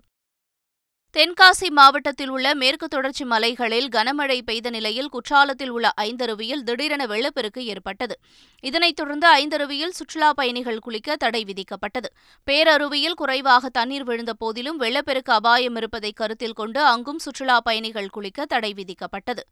தென்காசி 1.18 1.68
மாவட்டத்தில் 1.70 2.30
உள்ள 2.30 2.56
மேற்கு 2.56 2.88
தொடர்ச்சி 2.88 3.26
மலைகளில் 3.26 3.88
கனமழை 3.88 4.42
பெய்த 4.42 4.70
நிலையில் 4.70 5.10
குற்றாலத்தில் 5.10 5.70
உள்ள 5.70 5.92
ஐந்தருவியில் 6.02 6.64
திடீரென 6.64 7.06
வெள்ளப்பெருக்கு 7.06 7.66
ஏற்பட்டது. 7.66 8.20
இதனைத் 8.60 8.96
தொடர்ந்து 8.96 9.28
ஐந்தருவியில் 9.36 9.90
சுற்றுலாப் 9.90 10.36
பயணிகள் 10.36 10.80
குளிக்க 10.80 11.16
தடை 11.16 11.44
விதிக்கப்பட்டது. 11.44 12.10
பேரருவியில் 12.52 13.14
குறைவாக 13.14 13.70
தண்ணீர் 13.70 14.04
விழுந்த 14.04 14.34
போதிலும் 14.34 14.80
வெள்ளப்பெருக்கு 14.80 15.34
அபாயம் 15.34 15.76
இருப்பதை 15.76 16.12
கருத்தில் 16.12 16.54
கொண்டு 16.54 16.80
அங்கும் 16.80 17.20
சுற்றுலாப் 17.20 17.64
பயணிகள் 17.64 18.10
குளிக்க 18.10 18.46
தடை 18.46 18.74
விதிக்கப்பட்டது. 18.74 19.44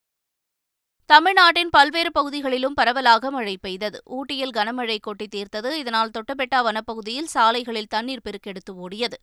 தமிழ்நாட்டின் 1.09 1.69
பல்வேறு 1.69 2.09
பகுதிகளிலும் 2.11 2.73
பரவலாக 2.73 3.29
மழை 3.31 3.53
பெய்தது. 3.61 4.00
ஊட்டியில் 4.17 4.51
கனமழை 4.57 4.97
கொட்டி 5.01 5.27
தீர்த்தது. 5.35 5.69
இதனால் 5.71 6.11
தொட்டபெட்டா 6.15 6.59
வனப்பகுதியில் 6.67 7.29
சாலைகளில் 7.35 7.89
தண்ணீர் 7.89 8.21
பெருக்கெடுத்து 8.25 8.73
ஓடியது. 8.75 9.17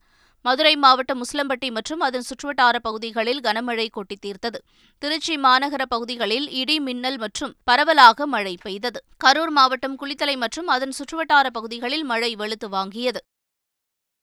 மதுரை 0.44 0.72
மாவட்டம் 0.76 1.20
முஸ்லம்பட்டி 1.22 1.68
மற்றும் 1.70 2.00
அதன் 2.00 2.26
சுற்றுவட்டார 2.30 2.78
பகுதிகளில் 2.78 3.40
கனமழை 3.40 3.86
கொட்டி 3.90 4.16
தீர்த்தது. 4.26 4.60
திருச்சி 4.98 5.36
மாநகர 5.36 5.84
பகுதிகளில் 5.88 6.50
இடி 6.62 6.80
மின்னல் 6.80 7.18
மற்றும் 7.18 7.54
பரவலாக 7.64 8.26
மழை 8.26 8.56
பெய்தது. 8.62 9.02
கரூர் 9.24 9.54
மாவட்டம் 9.60 9.96
குளித்தலை 10.02 10.36
மற்றும் 10.36 10.66
அதன் 10.66 10.96
சுற்றுவட்டார 10.98 11.46
பகுதிகளில் 11.52 12.04
மழை 12.04 12.34
வெளுத்து 12.34 12.68
வாங்கியது. 12.68 13.22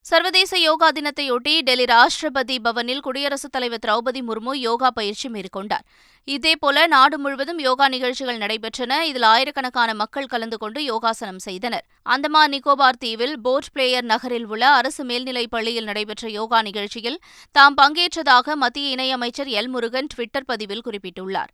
சர்வதேச 0.05 0.57
யோகா 0.60 0.88
தினத்தையொட்டி 0.91 1.51
டெல்லி 1.67 1.86
ராஷ்டிரபதி 1.91 2.55
பவனில் 2.63 3.00
குடியரசுத் 3.00 3.51
தலைவர் 3.51 3.79
திரௌபதி 3.86 4.22
முர்மு 4.29 4.53
யோகா 4.55 4.89
பயிற்சி 4.91 5.29
மேற்கொண்டார். 5.29 5.86
இதேபோல 6.27 6.88
நாடு 6.88 7.17
முழுவதும் 7.19 7.60
யோகா 7.60 7.88
நிகழ்ச்சிகள் 7.88 8.38
நடைபெற்றன. 8.38 9.00
இதில் 9.01 9.27
ஆயிரக்கணக்கான 9.31 9.93
மக்கள் 9.93 10.25
கலந்து 10.25 10.57
கொண்டு 10.57 10.83
யோகாசனம் 10.83 11.39
செய்தனர். 11.39 11.86
அந்தமான் 12.15 12.53
நிக்கோபார் 12.55 13.01
தீவில் 13.05 13.36
போர்ட் 13.39 13.72
பிளேயர் 13.72 14.03
நகரில் 14.03 14.45
உள்ள 14.45 14.67
அரசு 14.69 15.05
மேல்நிலைப் 15.05 15.55
பள்ளியில் 15.55 15.89
நடைபெற்ற 15.91 16.29
யோகா 16.29 16.62
நிகழ்ச்சியில் 16.62 17.19
தாம் 17.51 17.77
பங்கேற்றதாக 17.81 18.55
மத்திய 18.55 18.95
இணையமைச்சர் 18.95 19.51
எல் 19.60 19.74
முருகன் 19.75 20.13
டுவிட்டர் 20.15 20.50
பதிவில் 20.53 20.86
குறிப்பிட்டுள்ளார். 20.86 21.53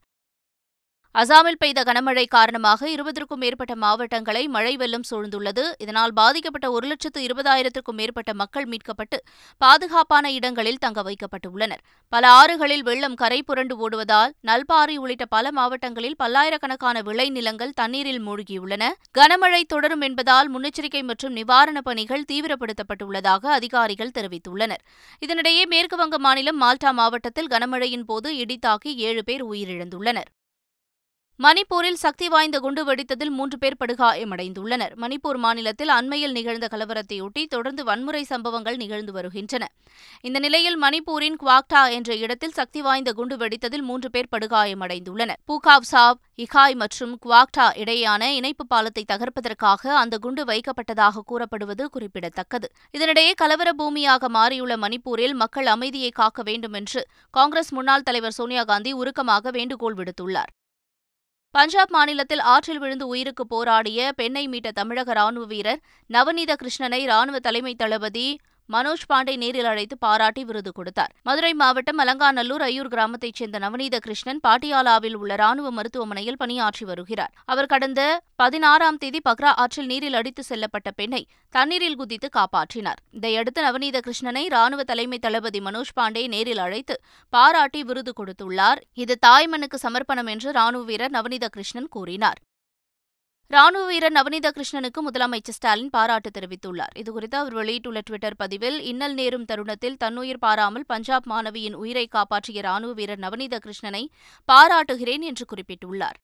அசாமில் 1.16 1.58
பெய்த 1.58 1.84
கனமழை 1.84 2.28
காரணமாக 2.28 2.90
இருபதற்கும் 2.90 3.40
மேற்பட்ட 3.40 3.76
மாவட்டங்களை 3.76 4.48
மழை 4.48 4.76
வெள்ளம் 4.76 5.06
சூழ்ந்துள்ளது. 5.12 5.64
இதனால் 5.78 6.14
பாதிக்கப்பட்ட 6.14 6.72
ஒரு 6.72 6.88
லட்சத்து 6.88 7.22
இருபதாயிரத்திற்கும் 7.22 7.98
மேற்பட்ட 8.00 8.34
மக்கள் 8.34 8.66
மீட்கப்பட்டு 8.66 9.18
பாதுகாப்பான 9.58 10.32
இடங்களில் 10.32 10.78
தங்க 10.78 11.04
வைக்கப்பட்டுள்ளனர். 11.04 11.82
பல 12.14 12.30
ஆறுகளில் 12.32 12.84
வெள்ளம் 12.84 13.16
கரை 13.16 13.44
புரண்டு 13.44 13.78
ஓடுவதால் 13.78 14.34
நல்பாரி 14.48 14.96
உள்ளிட்ட 14.96 15.26
பல 15.26 15.52
மாவட்டங்களில் 15.52 16.16
பல்லாயிரக்கணக்கான 16.16 17.02
விளைநிலங்கள் 17.02 17.76
தண்ணீரில் 17.76 18.28
மூழ்கியுள்ளன. 18.28 18.84
கனமழை 19.18 19.64
தொடரும் 19.68 20.02
என்பதால் 20.02 20.52
முன்னெச்சரிக்கை 20.52 21.04
மற்றும் 21.04 21.36
நிவாரணப் 21.36 21.88
பணிகள் 21.90 22.26
தீவிரப்படுத்தப்பட்டுள்ளதாக 22.32 23.46
அதிகாரிகள் 23.60 24.16
தெரிவித்துள்ளனர். 24.20 24.84
இதனிடையே 25.26 25.66
மேற்குவங்க 25.66 26.18
மாநிலம் 26.18 26.62
மால்டா 26.62 26.92
மாவட்டத்தில் 26.92 27.48
கனமழையின் 27.48 28.04
போது 28.04 28.38
இடி 28.38 28.58
தாக்கி 28.58 28.96
ஏழு 28.96 29.24
பேர் 29.24 29.46
உயிரிழந்துள்ளனர். 29.46 30.30
மணிப்பூரில் 31.44 32.00
சக்தி 32.02 32.28
வாய்ந்த 32.28 32.60
குண்டு 32.60 32.82
வெடித்ததில் 32.88 33.30
மூன்று 33.36 33.58
பேர் 33.58 33.76
படுகாயமடைந்துள்ளனர். 33.80 34.94
மணிப்பூர் 35.04 35.38
மாநிலத்தில் 35.38 35.92
அண்மையில் 35.98 36.34
நிகழ்ந்த 36.38 36.68
கலவரத்தையொட்டி 36.72 37.44
தொடர்ந்து 37.46 37.84
வன்முறை 37.84 38.24
சம்பவங்கள் 38.24 38.76
நிகழ்ந்து 38.76 39.12
வருகின்றன. 39.12 39.68
இந்த 40.22 40.40
நிலையில் 40.40 40.78
மணிப்பூரின் 40.82 41.38
குவாக்டா 41.44 41.84
என்ற 41.92 42.16
இடத்தில் 42.16 42.52
சக்தி 42.52 42.82
வாய்ந்த 42.82 43.14
குண்டு 43.14 43.38
வெடித்ததில் 43.38 43.86
மூன்று 43.90 44.10
பேர் 44.10 44.30
படுகாயமடைந்துள்ளனர். 44.36 45.40
பூகாவ் 45.52 45.88
சாப் 45.94 46.20
இகாய் 46.46 46.76
மற்றும் 46.76 47.16
குவாக்டா 47.26 47.70
இடையேயான 47.84 48.22
இணைப்பு 48.42 48.68
பாலத்தை 48.68 49.06
தகர்ப்பதற்காக 49.14 49.96
அந்த 50.04 50.18
குண்டு 50.18 50.44
வைக்கப்பட்டதாக 50.44 51.26
கூறப்படுவது 51.26 51.90
குறிப்பிடத்தக்கது. 51.90 52.70
இதனிடையே 52.98 53.34
கலவர 53.44 53.72
பூமியாக 53.78 54.34
மாறியுள்ள 54.40 54.76
மணிப்பூரில் 54.86 55.34
மக்கள் 55.34 55.66
அமைதியை 55.66 56.10
காக்க 56.10 56.42
வேண்டும் 56.44 56.74
என்று 56.74 57.08
காங்கிரஸ் 57.32 57.74
முன்னாள் 57.74 58.04
தலைவர் 58.04 58.40
சோனியா 58.42 58.64
காந்தி 58.64 58.94
உருக்கமாக 58.94 59.52
வேண்டுகோள் 59.52 60.00
விடுத்துள்ளார். 60.02 60.54
பஞ்சாப் 61.56 61.90
மாநிலத்தில் 61.90 62.44
ஆற்றில் 62.46 62.80
விழுந்து 62.80 63.06
உயிருக்கு 63.08 63.44
போராடிய 63.48 64.10
பெண்ணை 64.16 64.44
மீட்ட 64.48 64.70
தமிழக 64.72 65.14
ராணுவ 65.14 65.46
வீரர் 65.46 65.80
நவநீத 66.10 66.52
கிருஷ்ணனை 66.56 67.00
ராணுவ 67.06 67.38
தலைமை 67.40 67.74
தளபதி 67.76 68.28
மனோஜ் 68.74 69.06
பாண்டே 69.12 69.34
நேரில் 69.44 69.68
அழைத்து 69.70 69.96
பாராட்டி 69.98 70.42
விருது 70.44 70.72
கொடுத்தார். 70.72 71.12
மதுரை 71.28 71.54
மாவட்டம் 71.54 71.98
அலங்காநல்லூர் 71.98 72.64
ஐயூர் 72.66 72.90
கிராமத்தைச் 72.94 73.38
சேர்ந்த 73.40 73.60
நவநீத 73.60 73.98
கிருஷ்ணன் 73.98 74.42
பாட்டியாலாவில் 74.48 75.16
உள்ள 75.20 75.36
ராணுவ 75.36 75.70
மருத்துவமனையில் 75.72 76.38
பணியாற்றி 76.38 76.86
வருகிறார். 76.86 77.32
அவர் 77.46 77.70
கடந்த 77.74 78.02
பதினாறாம் 78.36 78.98
தேதி 78.98 79.22
பக்ரா 79.30 79.54
ஆற்றில் 79.64 79.86
நீரில் 79.86 80.18
அடித்து 80.20 80.44
செல்லப்பட்ட 80.50 80.92
பெண்ணை 80.96 81.28
தண்ணீரில் 81.56 81.96
குதித்து 81.96 82.30
காப்பாற்றினார். 82.38 83.00
இதையடுத்து 83.12 83.62
நவநீத 83.68 84.02
கிருஷ்ணனை 84.08 84.44
ராணுவ 84.56 84.84
தலைமை 84.84 85.20
தளபதி 85.20 85.60
மனோஜ் 85.60 85.96
பாண்டே 85.96 86.28
நேரில் 86.28 86.58
அழைத்து 86.58 86.98
பாராட்டி 87.30 87.84
விருது 87.84 88.14
கொடுத்துள்ளார். 88.20 88.82
இது 88.94 89.18
தாய்மனுக்கு 89.28 89.80
சமர்ப்பணம் 89.86 90.32
என்று 90.36 90.52
ராணுவ 90.52 90.84
வீரர் 90.84 91.16
நவநீத 91.18 91.48
கிருஷ்ணன் 91.48 91.92
கூறினார். 91.98 92.40
ராணுவ 93.54 93.86
வீரர் 93.86 94.14
நவநீத 94.16 94.48
கிருஷ்ணனுக்கு 94.56 95.00
முதலமைச்சர் 95.06 95.56
ஸ்டாலின் 95.58 95.90
பாராட்டு 95.90 96.30
தெரிவித்துள்ளார். 96.30 96.92
இதுகுறித்து 97.02 97.36
அவர் 97.36 97.54
வெளியிட்டுள்ள 97.54 98.00
டுவிட்டர் 98.10 98.36
பதிவில் 98.38 98.78
இன்னல் 98.82 99.14
நேரும் 99.14 99.46
தருணத்தில் 99.46 99.98
தன்னுயிர் 99.98 100.42
பாராமல் 100.46 100.86
பஞ்சாப் 100.88 101.28
மாணவியின் 101.32 101.74
உயிரை 101.74 102.08
காப்பாற்றிய 102.08 102.62
ராணுவ 102.62 102.94
வீரர் 102.94 103.24
நவநீத 103.26 103.58
கிருஷ்ணனை 103.66 104.04
பாராட்டுகிறேன் 104.50 105.22
என்று 105.22 105.46
குறிப்பிட்டுள்ளார். 105.54 106.20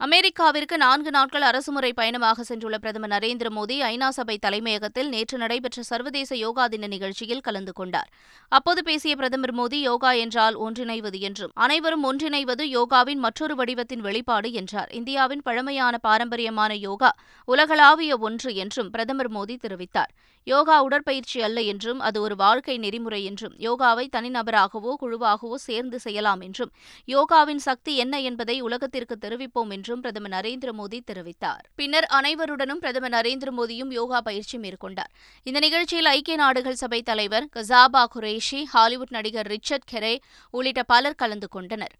அமெரிக்காவிற்கு 0.00 0.76
நான்கு 0.76 1.10
நாட்கள் 1.10 1.42
அரசுமுறை 1.42 1.88
பயணமாக 1.92 2.44
சென்றுள்ள 2.48 2.74
பிரதமர் 2.74 3.10
நரேந்திர 3.10 3.48
மோடி 3.56 3.76
ஐநா 3.88 4.08
சபை 4.08 4.36
தலைமையகத்தில் 4.38 5.08
நேற்று 5.08 5.38
நடைபெற்ற 5.38 5.82
சர்வதேச 5.82 6.36
யோகா 6.36 6.64
தின 6.66 6.86
நிகழ்ச்சியில் 6.86 7.40
கலந்து 7.40 7.72
கொண்டார். 7.72 8.08
அப்போது 8.48 8.82
பேசிய 8.84 9.14
பிரதமர் 9.16 9.54
மோடி 9.54 9.78
யோகா 9.80 10.12
என்றால் 10.12 10.56
ஒன்றிணைவது 10.56 11.20
என்றும் 11.20 11.52
அனைவரும் 11.54 12.06
ஒன்றிணைவது 12.10 12.66
யோகாவின் 12.76 13.20
மற்றொரு 13.26 13.54
வடிவத்தின் 13.54 14.04
வெளிப்பாடு 14.06 14.50
என்றார். 14.52 14.90
இந்தியாவின் 14.92 15.42
பழமையான 15.42 15.98
பாரம்பரியமான 15.98 16.72
யோகா 16.86 17.10
உலகளாவிய 17.48 18.18
ஒன்று 18.18 18.52
என்றும் 18.54 18.90
பிரதமர் 18.90 19.32
மோடி 19.32 19.56
தெரிவித்தார். 19.66 20.12
யோகா 20.46 20.82
உடற்பயிற்சி 20.82 21.42
அல்ல 21.42 21.60
என்றும் 21.60 22.00
அது 22.00 22.20
ஒரு 22.20 22.36
வாழ்க்கை 22.36 22.78
நெறிமுறை 22.78 23.20
என்றும் 23.24 23.54
யோகாவை 23.58 24.06
தனிநபராகவோ 24.16 24.92
குழுவாகவோ 25.02 25.54
சேர்ந்து 25.54 25.98
செய்யலாம் 26.00 26.40
என்றும் 26.40 26.72
யோகாவின் 27.08 27.62
சக்தி 27.66 27.96
என்ன 27.96 28.20
என்பதை 28.20 28.60
உலகத்திற்கு 28.60 29.16
தெரிவிப்போம் 29.20 29.70
என்றும் 29.70 30.00
பிரதமர் 30.00 30.30
நரேந்திர 30.30 30.72
மோடி 30.72 31.00
தெரிவித்தார். 31.06 31.64
பின்னர் 31.74 32.08
அனைவருடனும் 32.10 32.78
பிரதமர் 32.78 33.14
நரேந்திர 33.14 33.50
மோடியும் 33.50 33.90
யோகா 33.90 34.20
பயிற்சி 34.20 34.58
மேற்கொண்டார். 34.58 35.12
இந்த 35.46 35.58
நிகழ்ச்சியில் 35.58 36.06
ஐக்கிய 36.06 36.36
நாடுகள் 36.36 36.74
சபை 36.74 37.02
தலைவர் 37.02 37.48
கசாபா 37.56 38.04
குரேஷி 38.14 38.62
ஹாலிவுட் 38.64 39.10
நடிகர் 39.10 39.46
ரிச்சர்ட் 39.46 39.90
கெரே 39.92 40.14
உள்ளிட்ட 40.50 40.82
பலர் 40.82 41.14
கலந்து 41.14 41.48
கொண்டனர். 41.48 41.96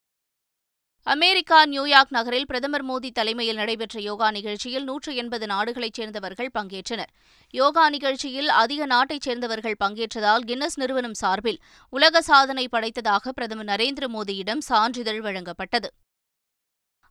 அமெரிக்கா 1.07 1.64
நியூயார்க் 1.64 2.11
நகரில் 2.11 2.47
பிரதமர் 2.47 2.85
மோடி 2.88 3.11
தலைமையில் 3.11 3.57
நடைபெற்ற 3.57 4.00
யோகா 4.00 4.30
நிகழ்ச்சியில் 4.30 4.85
நூற்று 4.85 5.14
எண்பது 5.14 5.47
நாடுகளைச் 5.47 5.95
சேர்ந்தவர்கள் 5.95 6.50
பங்கேற்றனர். 6.59 7.11
யோகா 7.50 7.88
நிகழ்ச்சியில் 7.88 8.49
அதிக 8.49 8.87
நாட்டைச் 8.87 9.21
சேர்ந்தவர்கள் 9.21 9.76
பங்கேற்றதால் 9.85 10.45
கின்னஸ் 10.47 10.76
நிறுவனம் 10.76 11.14
சார்பில் 11.14 11.61
உலக 11.90 12.23
சாதனை 12.23 12.69
படைத்ததாக 12.69 13.33
பிரதமர் 13.33 13.66
நரேந்திர 13.66 14.07
மோடியிடம் 14.09 14.62
சான்றிதழ் 14.69 15.21
வழங்கப்பட்டது. 15.21 15.90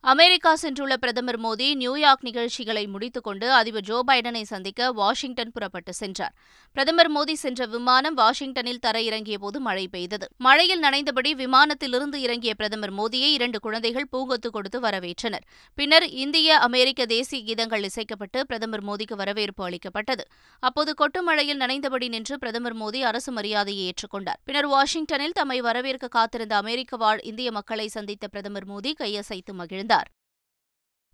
அமெரிக்கா 0.03 0.55
சென்றுள்ள 0.61 0.93
பிரதமர் 0.93 1.37
மோடி 1.41 1.65
நியூயார்க் 1.75 2.21
நிகழ்ச்சிகளை 2.21 2.87
முடித்துக்கொண்டு 2.87 3.51
அதிபர் 3.53 3.83
ஜோ 3.83 4.03
பைடனை 4.07 4.41
சந்திக்க 4.41 4.91
வாஷிங்டன் 4.91 5.51
புறப்பட்டு 5.51 5.93
சென்றார். 5.93 6.33
பிரதமர் 6.71 7.09
மோடி 7.15 7.33
சென்ற 7.33 7.65
விமானம் 7.65 8.13
வாஷிங்டனில் 8.13 8.79
தர 8.79 8.99
இறங்கியபோது 8.99 9.57
மழை 9.57 9.87
பெய்தது. 9.87 10.27
மழையில் 10.37 10.81
நனைந்தபடி 10.81 11.33
விமானத்திலிருந்து 11.41 12.15
இறங்கிய 12.15 12.53
பிரதமர் 12.53 12.93
மோடியை 12.93 13.29
இரண்டு 13.37 13.59
குழந்தைகள் 13.59 14.07
பூங்கொத்து 14.11 14.51
கொடுத்து 14.51 14.79
வரவேற்றனர். 14.79 15.45
பின்னர் 15.73 16.07
இந்திய 16.23 16.57
அமெரிக்க 16.59 17.05
தேசிய 17.05 17.41
கீதங்கள் 17.49 17.85
இசைக்கப்பட்டு 17.89 18.41
பிரதமர் 18.41 18.85
மோடிக்கு 18.85 19.17
வரவேற்பு 19.23 19.63
அளிக்கப்பட்டது. 19.69 20.25
அப்போது 20.59 20.93
கொட்டுமழையில் 20.93 21.61
நனைந்தபடி 21.65 22.09
நின்று 22.15 22.37
பிரதமர் 22.37 22.77
மோடி 22.77 23.01
அரசு 23.01 23.31
மரியாதையை 23.31 23.91
ஏற்றுக்கொண்டார் 23.91 24.41
பின்னர் 24.43 24.67
வாஷிங்டனில் 24.67 25.37
தம்மை 25.41 25.61
வரவேற்க 25.61 26.07
காத்திருந்த 26.07 26.55
அமெரிக்க 26.55 26.97
வாழ் 26.97 27.21
இந்திய 27.33 27.51
மக்களை 27.51 27.87
சந்தித்த 27.87 28.27
பிரதமர் 28.27 28.69
மோடி 28.69 28.93
கையசைத்து 29.03 29.53
மகிழ்ந்தார். 29.61 29.87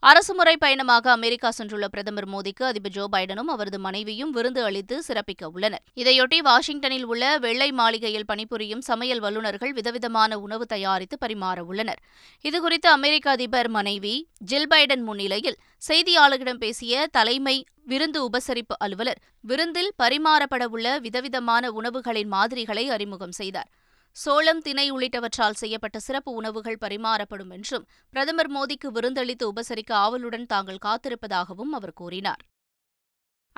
அரசுமுறை 0.03 0.57
பயணமாக 0.57 1.11
அமெரிக்கா 1.11 1.49
சென்றுள்ள 1.57 1.85
பிரதமர் 1.85 2.27
மோடிக்கு 2.29 2.63
அதிபர் 2.63 2.91
ஜோ 2.91 3.07
பைடனும் 3.11 3.49
அவரது 3.53 3.79
மனைவியும் 3.79 4.31
விருந்து 4.31 4.63
அளித்து 4.63 5.03
சிறப்பிக்க 5.07 5.45
உள்ளனர். 5.45 5.81
இதையொட்டி 5.95 6.37
வாஷிங்டனில் 6.37 7.03
உள்ள 7.03 7.37
வெள்ளை 7.37 7.71
மாளிகையில் 7.71 8.25
பணிபுரியும் 8.25 8.81
சமையல் 8.81 9.19
வல்லுநர்கள் 9.19 9.73
விதவிதமான 9.73 10.39
உணவு 10.39 10.65
தயாரித்து 10.65 11.17
பரிமாற 11.25 11.59
உள்ளனர். 11.59 12.01
இதுகுறித்து 12.45 12.89
அமெரிக்க 12.89 13.29
அதிபர் 13.31 13.69
மனைவி 13.69 14.15
ஜில் 14.51 14.69
பைடன் 14.69 15.03
முன்னிலையில் 15.03 15.57
செய்தியாளர்களிடம் 15.87 16.61
பேசிய 16.65 17.07
தலைமை 17.11 17.65
விருந்து 17.85 18.21
உபசரிப்பு 18.29 18.77
அலுவலர் 18.77 19.21
விருந்தில் 19.41 19.91
பரிமாறப்படவுள்ள 20.03 20.99
விதவிதமான 20.99 21.71
உணவுகளின் 21.71 22.27
மாதிரிகளை 22.27 22.89
அறிமுகம் 22.89 23.31
செய்தார். 23.31 23.71
சோளம் 24.15 24.62
திணை 24.62 24.91
உள்ளிட்டவற்றால் 24.91 25.57
செய்யப்பட்ட 25.57 26.00
சிறப்பு 26.00 26.31
உணவுகள் 26.31 26.77
பரிமாறப்படும் 26.81 27.51
என்றும் 27.51 27.88
பிரதமர் 28.10 28.51
மோடிக்கு 28.51 28.88
விருந்தளித்து 28.88 29.45
உபசரிக்க 29.45 29.91
ஆவலுடன் 29.91 30.45
தாங்கள் 30.45 30.84
காத்திருப்பதாகவும் 30.86 31.74
அவர் 31.74 31.93
கூறினார். 31.93 32.43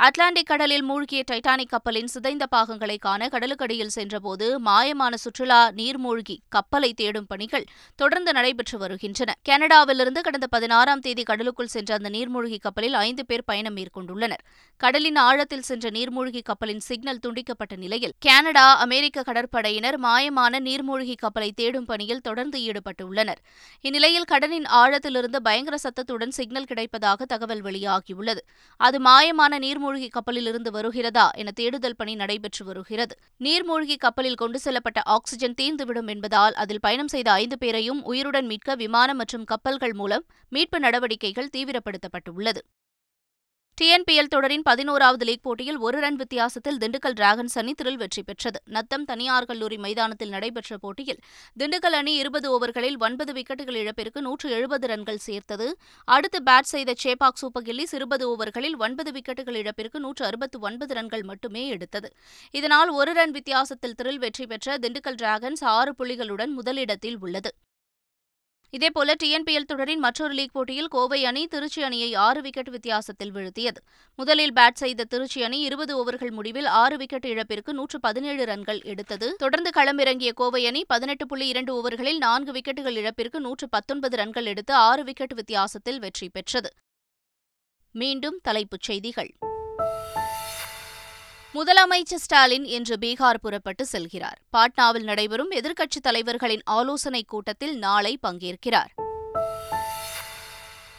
அட்லாண்டிக் 0.06 0.46
கடலில் 0.46 0.84
மூழ்கிய 0.84 1.24
டைட்டானிக் 1.32 1.70
கப்பலின் 1.70 2.08
சிதைந்த 2.08 2.46
பாகங்களை 2.46 2.98
காண 2.98 3.28
கடலுக்கடியில் 3.28 3.94
சென்றபோது 3.96 4.60
மாயமான 4.66 5.14
சுற்றுலா 5.14 5.72
நீர்மூழ்கி 5.72 6.38
கப்பலை 6.50 6.94
தேடும் 6.94 7.26
பணிகள் 7.28 7.66
தொடர்ந்து 7.96 8.34
நடைபெற்று 8.34 8.78
வருகின்றன. 8.78 9.34
கனடாவிலிருந்து 9.50 10.22
கடந்த 10.22 10.48
பதினாறாம் 10.48 11.00
தேதி 11.00 11.24
கடலுக்குள் 11.24 11.68
சென்ற 11.68 11.96
அந்த 11.96 12.10
நீர்மூழ்கி 12.10 12.60
கப்பலில் 12.60 12.94
ஐந்து 12.94 13.26
பேர் 13.26 13.44
பயணம் 13.46 13.76
மேற்கொண்டுள்ளனர். 13.78 14.44
கடலின் 14.78 15.16
ஆழத்தில் 15.16 15.62
சென்ற 15.62 15.90
நீர்மூழ்கி 15.90 16.42
கப்பலின் 16.44 16.80
சிக்னல் 16.80 17.20
துண்டிக்கப்பட்ட 17.28 17.78
நிலையில் 17.78 18.14
கனடா 18.20 18.78
அமெரிக்க 18.78 19.24
கடற்படையினர் 19.28 20.00
மாயமான 20.04 20.60
நீர்மூழ்கி 20.60 21.16
கப்பலை 21.18 21.52
தேடும் 21.52 21.86
பணியில் 21.86 22.22
தொடர்ந்து 22.22 22.60
ஈடுபட்டுள்ளனர். 22.60 23.42
இந்நிலையில் 23.82 24.30
கடலின் 24.34 24.64
ஆழத்திலிருந்து 24.64 25.36
பயங்கர 25.36 25.78
சத்தத்துடன் 25.78 26.32
சிக்னல் 26.32 26.70
கிடைப்பதாக 26.76 27.22
தகவல் 27.28 27.62
வெளியாகியுள்ளது. 27.62 28.46
அது 28.78 29.00
மாயமான 29.00 29.58
நீர்மூழ்கி 29.58 29.86
நீர்மூழ்கி 29.88 30.08
கப்பலிலிருந்து 30.10 30.70
வருகிறதா 30.72 31.26
என 31.32 31.50
தேடுதல் 31.52 31.96
பணி 31.96 32.14
நடைபெற்று 32.16 32.64
வருகிறது. 32.66 33.14
நீர்மூழ்கி 33.40 33.96
கப்பலில் 33.98 34.36
கொண்டு 34.36 34.60
செல்லப்பட்ட 34.64 35.00
ஆக்ஸிஜன் 35.04 35.56
தீர்ந்துவிடும் 35.62 36.10
என்பதால் 36.14 36.54
அதில் 36.54 36.80
பயணம் 36.80 37.12
செய்த 37.14 37.32
ஐந்து 37.32 37.58
பேரையும் 37.58 38.02
உயிருடன் 38.04 38.46
மீட்க 38.46 38.76
விமானம் 38.76 39.18
மற்றும் 39.18 39.44
கப்பல்கள் 39.44 39.94
மூலம் 39.94 40.26
மீட்பு 40.50 40.80
நடவடிக்கைகள் 40.80 41.54
தீவிரப்படுத்தப்பட்டுள்ளது. 41.58 42.62
டிஎன்பிஎல் 43.82 44.30
தொடரின் 44.34 44.64
பதினோராவது 44.68 45.26
லீக் 45.26 45.42
போட்டியில் 45.42 45.78
ஒரு 45.78 45.98
ரன் 46.00 46.16
வித்தியாசத்தில் 46.16 46.78
திண்டுக்கல் 46.78 47.16
டிராகன்ஸ் 47.20 47.58
அணி 47.62 47.74
திரில் 47.82 48.00
வெற்றி 48.02 48.24
பெற்றது. 48.24 48.60
நத்தம் 48.76 49.04
தனியார் 49.04 49.46
கல்லூரி 49.46 49.78
மைதானத்தில் 49.78 50.30
நடைபெற்ற 50.30 50.78
போட்டியில் 50.78 51.20
திண்டுக்கல் 51.60 51.98
அணி 52.00 52.14
இருபது 52.16 52.48
ஓவர்களில் 52.54 52.98
ஒன்பது 52.98 53.34
விக்கெட்டுகள் 53.34 53.78
இழப்பிற்கு 53.82 54.22
நூற்று 54.22 54.50
எழுபது 54.50 54.88
ரன்கள் 54.88 55.22
சேர்த்தது. 55.28 55.68
அடுத்து 56.16 56.42
பேட் 56.50 56.72
செய்த 56.74 56.96
சேபாக் 57.04 57.40
சூப்பர் 57.44 57.64
கில்லிஸ் 57.64 57.96
இருபது 58.00 58.26
ஓவர்களில் 58.32 58.78
ஒன்பது 58.78 59.12
விக்கெட்டுகள் 59.12 59.60
இழப்பிற்கு 59.62 60.00
நூற்று 60.00 60.26
அறுபத்து 60.26 60.60
ஒன்பது 60.60 60.94
ரன்கள் 60.94 61.24
மட்டுமே 61.24 61.68
எடுத்தது. 61.68 62.12
இதனால் 62.52 62.90
ஒரு 62.90 63.14
ரன் 63.14 63.32
வித்தியாசத்தில் 63.32 63.98
திரில் 64.02 64.22
வெற்றி 64.26 64.48
பெற்ற 64.48 64.78
திண்டுக்கல் 64.78 65.22
டிராகன்ஸ் 65.24 65.66
ஆறு 65.78 65.94
புள்ளிகளுடன் 66.00 66.54
முதலிடத்தில் 66.60 67.20
உள்ளது. 67.20 67.54
இதேபோல 68.70 69.14
டிஎன்பிஎல் 69.24 69.66
தொடரின் 69.66 70.00
மற்றொரு 70.00 70.34
லீக் 70.34 70.54
போட்டியில் 70.54 70.88
கோவை 70.88 71.26
அணி 71.26 71.48
திருச்சி 71.48 71.84
அணியை 71.84 72.14
ஆறு 72.14 72.42
விக்கெட் 72.42 72.70
வித்தியாசத்தில் 72.70 73.32
வீழ்த்தியது. 73.32 73.80
முதலில் 74.16 74.54
பேட் 74.54 74.74
செய்த 74.74 75.04
திருச்சி 75.04 75.44
அணி 75.44 75.60
இருபது 75.60 75.94
ஓவர்கள் 76.00 76.32
முடிவில் 76.32 76.66
ஆறு 76.66 76.98
விக்கெட் 76.98 77.26
இழப்பிற்கு 77.26 77.74
நூற்று 77.74 78.00
பதினேழு 78.00 78.46
ரன்கள் 78.46 78.82
எடுத்தது. 78.84 79.36
தொடர்ந்து 79.36 79.70
களமிறங்கிய 79.76 80.32
கோவை 80.32 80.66
அணி 80.66 80.86
பதினெட்டு 80.86 81.26
புள்ளி 81.26 81.48
இரண்டு 81.48 81.74
ஓவர்களில் 81.78 82.18
நான்கு 82.18 82.52
விக்கெட்டுகள் 82.52 82.96
இழப்பிற்கு 82.96 83.40
நூற்று 83.40 83.70
பத்தொன்பது 83.70 84.18
ரன்கள் 84.18 84.46
எடுத்து 84.46 84.74
ஆறு 84.74 85.04
விக்கெட் 85.04 85.34
வித்தியாசத்தில் 85.34 86.00
வெற்றி 86.00 86.30
பெற்றது. 86.30 86.72
மீண்டும் 87.92 88.40
தலைப்புச் 88.44 88.82
செய்திகள். 88.82 89.34
முதலமைச்சர் 91.58 92.16
ஸ்டாலின் 92.16 92.66
இன்று 92.66 92.98
பீகார் 93.02 93.38
புறப்பட்டு 93.42 93.86
செல்கிறார். 93.92 94.38
பாட்னாவில் 94.58 95.04
நடைபெறும் 95.04 95.52
எதிர்க்கட்சித் 95.52 96.02
தலைவர்களின் 96.02 96.62
ஆலோசனைக் 96.66 97.28
கூட்டத்தில் 97.28 97.78
நாளை 97.78 98.20
பங்கேற்கிறார். 98.28 98.94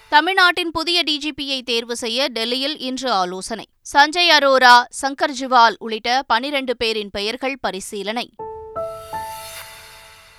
தமிழ்நாட்டின் 0.09 0.71
புதிய 0.71 1.03
டிஜிபியை 1.11 1.63
தேர்வு 1.63 1.97
செய்ய 1.97 2.29
டெல்லியில் 2.29 2.79
இன்று 2.79 3.13
ஆலோசனை. 3.13 3.69
சஞ்சய் 3.95 4.29
அரோரா 4.29 4.87
சங்கர் 5.03 5.33
ஜிவால் 5.41 5.75
உள்ளிட்ட 5.79 6.23
பனிரண்டு 6.27 6.77
பேரின் 6.77 7.11
பெயர்கள் 7.11 7.59
பரிசீலனை. 7.61 8.31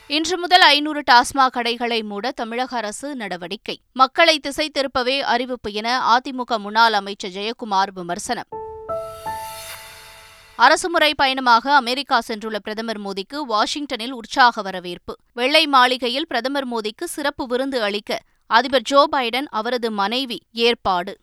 இன்று 0.08 0.38
முதல் 0.38 0.62
ஐநூறு 0.62 1.04
டாஸ்மாக் 1.12 1.52
கடைகளை 1.52 2.04
மூட 2.04 2.32
தமிழக 2.32 2.78
அரசு 2.78 3.16
நடவடிக்கை. 3.16 3.82
மக்களை 3.94 4.40
திசை 4.40 4.72
திருப்பவே 4.72 5.20
அறிவிப்பு 5.20 5.72
என 5.72 6.18
அதிமுக 6.18 6.60
முன்னாள் 6.60 6.94
அமைச்சர் 6.94 7.32
ஜெயக்குமார் 7.32 7.92
விமர்சனம். 7.94 8.48
அரசுமுறை 10.60 11.14
பயணமாக 11.16 11.76
அமெரிக்கா 11.76 12.22
சென்றுள்ள 12.28 12.56
பிரதமர் 12.56 13.00
மோடிக்கு 13.02 13.36
வாஷிங்டனில் 13.36 14.12
உற்சாக 14.12 14.62
வரவேற்பு. 14.62 15.16
வெள்ளை 15.34 15.68
மாளிகையில் 15.68 16.28
பிரதமர் 16.28 16.68
மோடிக்கு 16.68 17.04
சிறப்பு 17.04 17.48
விருந்து 17.48 17.84
அளிக்க 17.84 18.20
அதிபர் 18.48 18.82
ஜோ 18.82 19.08
பைடன் 19.12 19.46
அவரது 19.50 19.92
மனைவி 19.92 20.42
ஏற்பாடு. 20.52 21.18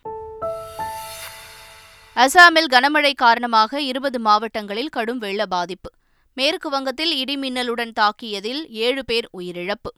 அசாமில் 2.14 2.72
கனமழை 2.72 3.12
காரணமாக 3.14 3.80
இருபது 3.80 4.20
மாவட்டங்களில் 4.20 4.88
கடும் 4.88 5.18
வெள்ள 5.18 5.46
பாதிப்பு. 5.46 5.90
மேற்கு 6.34 6.70
வங்கத்தில் 6.70 7.24
இடிமின்னலுடன் 7.24 7.92
தாக்கியதில் 8.00 8.66
ஏழு 8.68 9.04
பேர் 9.04 9.28
உயிரிழப்பு. 9.38 9.92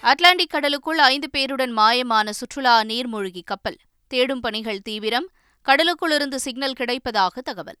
அட்லாண்டிக் 0.00 0.50
கடலுக்குள் 0.50 0.98
ஐந்து 0.98 1.28
பேருடன் 1.36 1.72
மாயமான 1.76 2.30
சுற்றுலா 2.30 2.82
நீர்மூழ்கி 2.82 3.40
கப்பல். 3.44 3.76
தேடும் 4.08 4.40
பணிகள் 4.40 4.80
தீவிரம். 4.80 5.28
கடலுக்குள்ளிருந்து 5.66 6.34
சிக்னல் 6.34 6.72
கிடைப்பதாக 6.72 7.38
தகவல். 7.44 7.76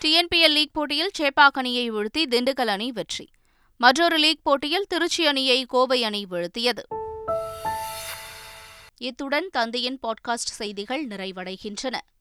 டிஎன்பிஎல் 0.00 0.50
லீக் 0.50 0.72
போட்டியில் 0.72 1.10
சேப்பாக் 1.18 1.58
அணியை 1.58 1.92
வீழ்த்தி 1.92 2.18
திண்டுக்கல் 2.18 2.66
அணி 2.66 2.92
வெற்றி. 2.92 3.28
மற்றொரு 3.76 4.16
லீக் 4.16 4.40
போட்டியில் 4.42 4.86
திருச்சி 4.88 5.26
அணியை 5.26 5.64
கோவை 5.64 6.04
அணி 6.04 6.26
வீழ்த்தியது. 6.30 6.82
இத்துடன் 8.96 9.48
தந்தையின் 9.52 9.98
பாட்காஸ்ட் 10.02 10.52
செய்திகள் 10.58 11.06
நிறைவடைகின்றன. 11.06 11.98